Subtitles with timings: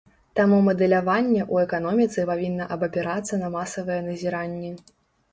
[0.37, 4.73] Таму мадэляванне ў эканоміцы павінна абапірацца на масавыя назіранні.